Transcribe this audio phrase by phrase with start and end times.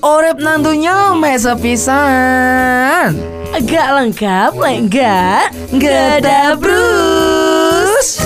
[0.00, 3.14] Orep nantunya mesa pisan.
[3.54, 5.54] Agak lengkap, enggak?
[5.78, 8.18] Gada Bruce.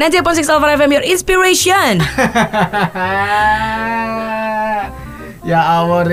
[0.00, 2.00] Nanti pun Six Alpha FM your inspiration.
[5.50, 6.08] ya Allah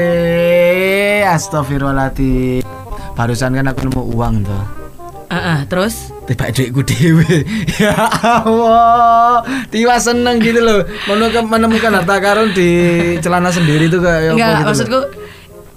[1.31, 2.67] astagfirullahaladzim.
[3.15, 4.63] Barusan kan aku nemu uang tuh.
[5.31, 6.16] Ah, ah, terus?
[6.27, 7.47] Tiba duitku dewe.
[7.79, 10.83] ya Allah, tiba seneng gitu loh.
[11.07, 12.69] Menemukan, harta karun di
[13.23, 15.26] celana sendiri tuh kayak Enggak, gitu loh.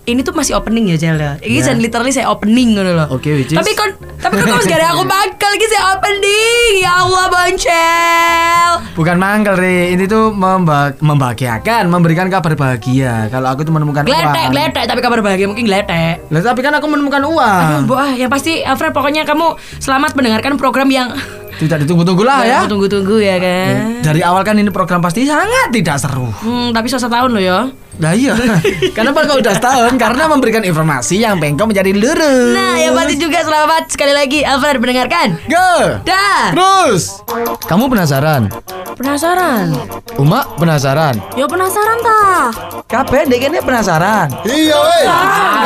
[0.09, 1.37] Ini tuh masih opening ya Jel ya.
[1.39, 1.77] Ini yeah.
[1.77, 3.07] literally saya opening gitu loh.
[3.13, 6.73] Oke, which is- Tapi kan tapi kan kalau sekarang aku bakal lagi saya opening.
[6.81, 8.71] Ya Allah boncel.
[8.97, 13.29] Bukan mangkel re, ini tuh memba membahagiakan, memberikan kabar bahagia.
[13.29, 14.53] Kalau aku tuh menemukan Gletek, uang.
[14.53, 16.25] gletek tapi kabar bahagia mungkin gletek.
[16.29, 17.85] Lah tapi kan aku menemukan uang.
[17.85, 21.13] Aduh, ah, yang pasti Alfred pokoknya kamu selamat mendengarkan program yang
[21.61, 22.61] Tidak ditunggu-tunggu lah ya.
[22.65, 24.01] Tunggu-tunggu ya kan.
[24.01, 26.33] Dari awal kan ini program pasti sangat tidak seru.
[26.41, 27.69] Hmm, tapi sudah setahun loh ya.
[28.01, 28.33] Nah iya.
[28.97, 29.93] Kenapa kau udah setahun?
[30.01, 32.57] Karena memberikan informasi yang bengkok menjadi lurus.
[32.57, 35.37] Nah, yang pasti juga selamat sekali lagi Alfred mendengarkan.
[35.52, 36.01] Go.
[36.09, 36.57] Dah.
[36.57, 37.21] Terus.
[37.69, 38.49] Kamu penasaran?
[38.97, 39.77] Penasaran?
[40.17, 41.21] Uma penasaran?
[41.37, 42.49] Ya penasaran tah.
[42.89, 44.33] Kabeh ini penasaran.
[44.49, 45.05] Iya, weh.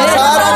[0.02, 0.52] Penasaran?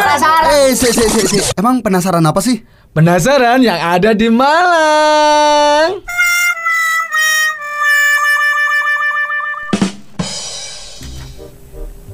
[0.00, 0.45] Penasaran.
[0.56, 1.38] Eh, si, si, si, si.
[1.52, 2.64] Emang penasaran apa sih?
[2.96, 6.00] Penasaran yang ada di Malang.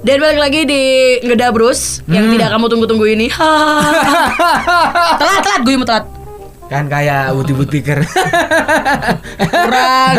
[0.03, 0.83] Dan balik lagi di
[1.23, 3.31] Ngeda Brus yang tidak kamu tunggu-tunggu ini.
[3.31, 6.11] telat, telat, gue mau telat.
[6.67, 8.03] Kan kayak Woody Woodpecker.
[9.39, 10.15] Kurang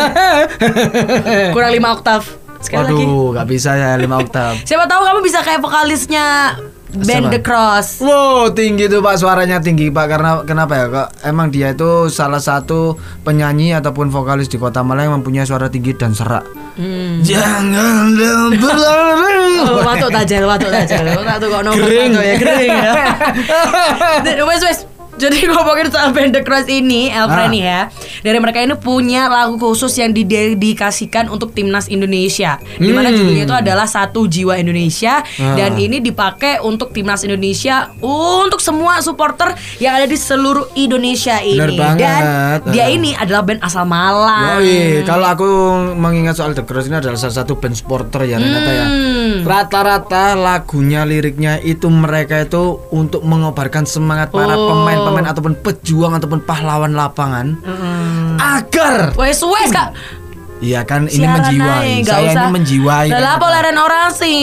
[1.60, 2.24] kurang 5 oktav.
[2.64, 3.04] Sekali lagi.
[3.04, 4.56] Waduh, nggak bisa ya 5 oktav.
[4.64, 6.56] Siapa tahu kamu bisa kayak vokalisnya
[7.02, 7.34] band?
[7.34, 8.00] The Cross.
[8.06, 11.08] Wow, tinggi tuh Pak suaranya tinggi Pak karena kenapa ya Kak?
[11.26, 15.98] Emang dia itu salah satu penyanyi ataupun vokalis di Kota Malang yang mempunyai suara tinggi
[15.98, 16.46] dan serak.
[16.78, 17.22] Hmm.
[17.22, 18.14] Jangan
[18.58, 19.62] berlari.
[19.62, 21.06] Oh, watuk tajel, watuk tajel.
[21.30, 22.94] Watuk kok nomor ya, kering ya.
[24.50, 24.93] wes wes.
[25.14, 27.48] Jadi ngomongin soal band The Cross ini, Elfra Ah.
[27.48, 27.82] nih ya.
[28.20, 32.58] Dari mereka ini punya lagu khusus yang didedikasikan untuk timnas Indonesia.
[32.76, 33.18] Di mana Hmm.
[33.18, 35.54] judulnya itu adalah Satu Jiwa Indonesia Ah.
[35.54, 41.58] dan ini dipakai untuk timnas Indonesia untuk semua supporter yang ada di seluruh Indonesia ini.
[41.58, 42.22] Bener banget.
[42.64, 42.90] Dan dia Ah.
[42.90, 44.60] ini adalah band asal Malang.
[44.60, 45.48] Yoi, kalau aku
[45.94, 48.86] mengingat soal The Cross ini adalah salah satu band supporter ya Renata ya.
[48.86, 49.34] Hmm.
[49.44, 54.70] Rata-rata lagunya, liriknya itu mereka itu untuk mengobarkan semangat para Oh.
[55.04, 58.36] Pemain-pemain ataupun pejuang ataupun pahlawan lapangan Hmm.
[58.38, 59.92] agar Wes wes kak.
[60.58, 61.90] Iya kan ini Siaran menjiwai.
[62.02, 62.40] nggak Saya usah.
[62.40, 63.08] ini menjiwai.
[63.10, 63.36] Lah Renata.
[63.36, 64.40] apa leren orang sih?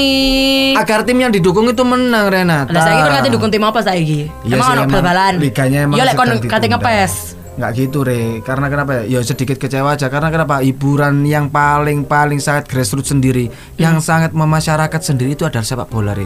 [0.75, 2.69] Agar tim yang didukung itu menang Renata.
[2.69, 4.21] Lah saiki kon kate dukung tim apa saiki?
[4.45, 5.35] Iya emang ono emang bal-balan.
[5.39, 7.40] liganya emang Yo lek kon kate ngepes.
[7.61, 8.41] Nggak gitu re.
[8.41, 9.21] Karena kenapa ya?
[9.21, 10.09] Ya sedikit kecewa aja.
[10.09, 10.65] Karena kenapa?
[10.65, 16.25] Hiburan yang paling-paling sangat grassroots sendiri Yang sangat memasyarakat sendiri Itu adalah sepak bola re.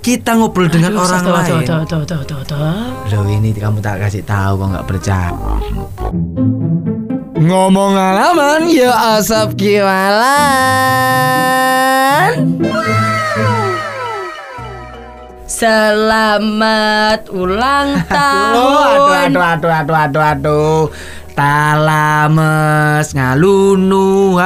[0.00, 1.64] Kita ngobrol dengan Aduh, orang tuh, lain.
[1.64, 2.60] Tuh, tuh, tuh, tuh, tuh.
[3.12, 5.32] Loh ini kamu tak kasih tahu kok nggak percaya.
[7.44, 10.24] Ngomong alaman ya asap kiwalan
[15.64, 17.96] Selamat ulang
[18.52, 19.32] Oh, aduh, tahun.
[19.32, 20.92] aduh, aduh, aduh, aduh, aduh.
[21.34, 24.44] Talames ngalunuhat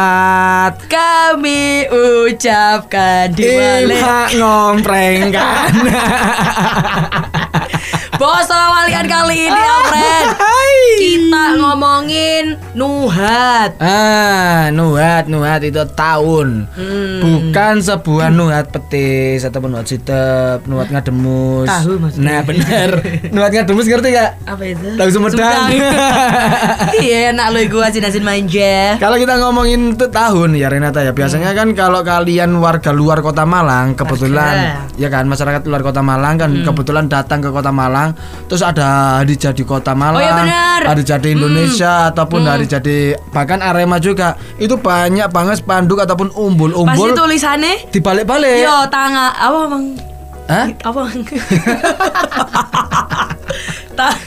[0.89, 5.69] Kami ucapkan di balik ngomprengkan
[8.23, 10.33] Bos walian kali ini Alfred
[10.98, 17.20] Kita ngomongin Nuhat Ah, nuhat, nuhat itu tahun Hmm.
[17.20, 22.26] Bukan sebuah nuhat petis Ataupun nuhat sitep, nuhat ngademus Tahu maksudnya.
[22.26, 22.91] Nah bener
[23.34, 24.31] Nuhat ngademus ngerti gak?
[24.44, 24.86] Apa itu?
[24.94, 25.70] Tahu Sumedang.
[26.98, 31.54] Iya enak lo gue asin-asin manja Kalau kita ngomongin itu tahun ya Renata ya Biasanya
[31.54, 34.98] kan kalau kalian warga luar kota Malang Kebetulan Warga.
[34.98, 38.86] Ya kan masyarakat luar kota Malang kan Kebetulan datang ke kota Malang Terus ada
[39.16, 40.80] hari jadi kota Malang Oh, iya benar.
[40.88, 44.41] Hari jadi Indonesia Ataupun hari jadi Bahkan Arema juga.
[44.56, 47.92] Itu banyak banget spanduk ataupun umbul-umbul tulisannya?
[47.92, 48.65] Dibalik-balik.
[48.65, 49.84] Yo tanga Apa bang
[50.48, 50.65] Hah?
[50.80, 51.04] Apa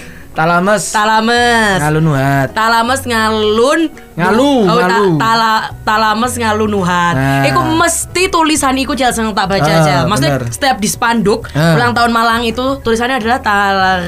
[0.31, 3.81] Talames Talames Ngalun nuhat Talames ngalun
[4.12, 5.10] Ngalu, oh, ta- ngalu.
[5.18, 7.42] tala, talames ngalunuhan Nah.
[7.48, 10.42] Iku mesti tulisan iku sing tak baca Ah, aja Maksudnya bener.
[10.48, 11.74] setiap di spanduk Ah.
[11.75, 13.92] Ulang tahun Malang itu tulisannya adalah tala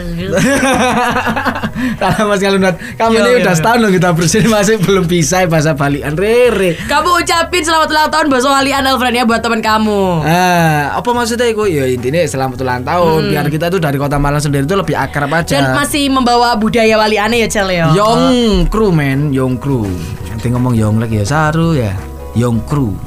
[1.99, 3.57] Talames ngalun nuhat Kamu Yo, ini yo, udah yo.
[3.57, 8.25] setahun loh kita bersini Masih belum bisa bahasa Balian Rere Kamu ucapin selamat ulang tahun
[8.27, 11.63] Bahasa walian Alfred ya buat teman kamu Ah, apa maksudnya itu?
[11.65, 13.19] Ya intinya selamat ulang tahun.
[13.25, 15.53] Biar kita tuh dari kota Malang sendiri tuh lebih akrab aja.
[15.53, 19.89] Dan masih membawa budaya waliane ya Cel ya Yong crew men, Yong crew.
[20.29, 21.91] Nanti ngomong Yong lagi ya saru ya.
[22.33, 22.97] Yongkru.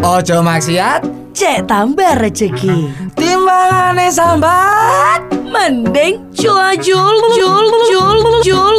[0.00, 1.04] Ojo maksiat,
[1.36, 2.88] Cek tambah rezeki.
[3.12, 5.28] timbangane sambat.
[5.50, 8.76] Mending jul jul jul jul jul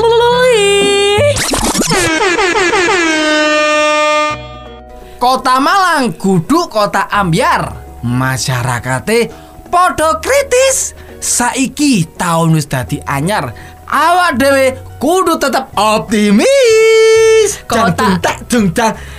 [5.22, 7.78] Kota Malang kudu kota ambyar.
[8.02, 9.30] Masyarakate
[9.70, 10.98] podo kritis.
[11.22, 13.54] Saiki tahun wis dadi anyar.
[13.86, 14.66] Awak dhewe
[14.98, 16.50] kudu tetep optimis.
[17.68, 18.66] Kota- dung, tak, dung.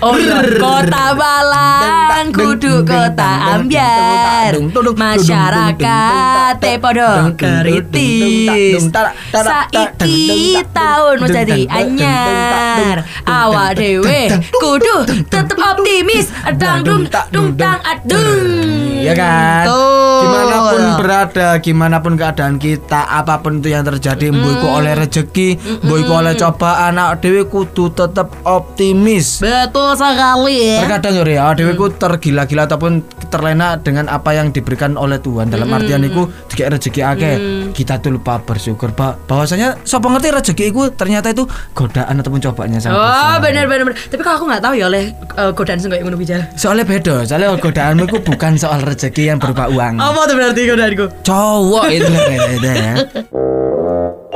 [0.03, 4.57] Oh iya, kota Malang kudu kota ambyar.
[4.97, 8.83] Masyarakat podo kritis.
[9.31, 12.97] Saiki tahun wis dadi anyar.
[13.23, 14.21] Awak dhewe
[14.59, 14.97] kudu
[15.29, 16.35] tetep optimis.
[16.59, 18.92] Dang dung dung dang adung.
[19.03, 19.67] Ya kan?
[19.67, 20.21] Betul.
[20.23, 24.69] Di mana pun berada, gimana pun keadaan kita, apa pun itu yang terjadi, mbok iku
[24.79, 25.49] oleh rezeki,
[25.83, 29.43] mbok iku oleh cobaan, awak dhewe kudu tetep optimis.
[29.43, 30.87] Betul sekali ya.
[30.87, 33.03] Terkadang yo ya, dhewe ku tergila-gila ataupun
[33.35, 35.51] terlena dengan apa yang diberikan oleh Tuhan.
[35.51, 37.35] Dalam artian iku dikek rezeki akeh.
[37.75, 42.79] Kita tuh lupa bersyukur bah bahwasanya sapa ngerti rezeki iku ternyata itu godaan ataupun cobaannya
[42.79, 43.97] sang Oh bener bener.
[43.97, 46.45] Tapi kalau aku nggak tahu ya oleh eh, godaan sing kayak ngono bijal.
[46.55, 48.92] Soalnya beda, soalnya godaanmu itu bukan soal rezeki
[49.31, 50.03] yang berupa uang.
[50.03, 51.07] Apa tuh berarti godaanku?
[51.23, 53.07] Cowok itu itu ya.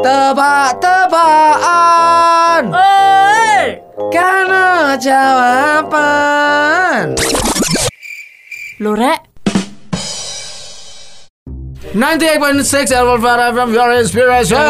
[0.00, 3.82] Tebak-tebakan Oi.
[4.14, 7.16] karena jawaban.
[8.78, 9.25] Lu rek
[11.96, 14.60] 98.6 Elval Farah from your inspiration.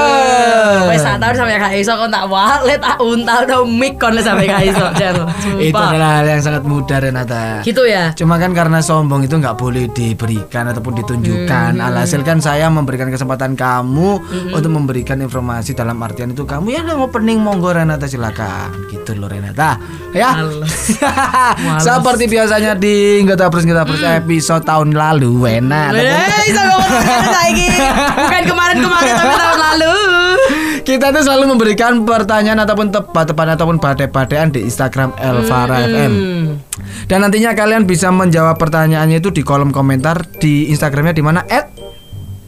[0.87, 4.47] Wes sak tahun sampai gak iso kon tak wale tak untal tau mic kon sampai
[4.47, 4.87] gak iso.
[5.67, 7.67] Itu adalah hal yang sangat mudah Renata.
[7.67, 8.15] Gitu ya.
[8.15, 11.83] Cuma kan karena sombong itu nggak boleh diberikan ataupun ditunjukkan.
[11.83, 14.23] Alhasil kan saya memberikan kesempatan kamu
[14.55, 18.71] untuk memberikan informasi dalam artian itu kamu ya yang opening monggo Renata silakan.
[18.87, 19.83] Gitu loh Renata.
[20.15, 20.39] Ya.
[21.83, 25.91] Seperti biasanya di nggak tahu nggak tahu episode tahun lalu Wena.
[25.91, 26.55] Eh,
[27.25, 27.69] saiki.
[28.17, 29.95] Bukan kemarin-kemarin tapi tahun lalu.
[30.87, 36.13] Kita tuh selalu memberikan pertanyaan ataupun tebak-tebakan ataupun badai-badaian di Instagram Elvara FM.
[37.11, 41.43] Dan nantinya kalian bisa menjawab pertanyaannya itu di kolom komentar di Instagramnya di mana?
[41.47, 41.75] At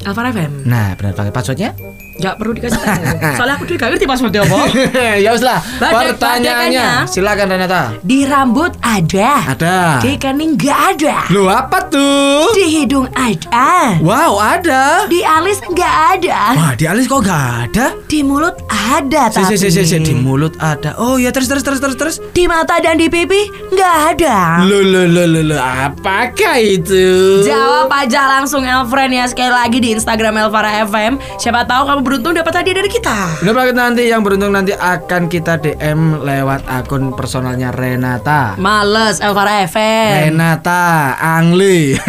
[0.07, 0.63] Alvar FM.
[0.71, 1.75] Nah, benar pakai passwordnya?
[2.19, 3.05] Gak perlu dikasih tahu.
[3.39, 4.59] Soalnya aku juga gak ngerti passwordnya apa.
[5.25, 5.59] ya wis lah.
[5.79, 7.83] Pertanyaannya, silakan Renata.
[8.03, 9.55] Di rambut ada.
[9.55, 10.03] Ada.
[10.03, 11.31] Di kening gak ada.
[11.31, 12.51] Lu apa tuh?
[12.59, 13.99] Di hidung ada.
[14.03, 15.07] Wow, ada.
[15.07, 16.39] Di alis nggak ada.
[16.59, 17.95] Wah, di alis kok gak ada?
[18.11, 19.55] Di mulut ada Si, tapi.
[19.55, 20.97] si, si, si, si, di mulut ada.
[20.99, 22.17] Oh ya terus terus terus terus terus.
[22.35, 24.65] Di mata dan di pipi nggak ada.
[24.65, 27.45] Lu lu lu lu lu apakah itu?
[27.45, 31.21] Jawab aja langsung Elfriend ya sekali lagi di Instagram Elvara FM.
[31.37, 33.45] Siapa tahu kamu beruntung dapat hadiah dari kita.
[33.45, 38.57] Udah paket nanti yang beruntung nanti akan kita DM lewat akun personalnya Renata.
[38.57, 40.33] Males Elvara FM.
[40.33, 41.93] Renata Angli.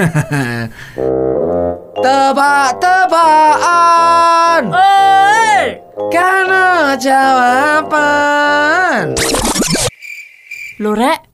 [2.00, 4.72] Tebak-tebakan
[6.08, 8.40] karena jawaban.
[10.80, 11.29] Lu rek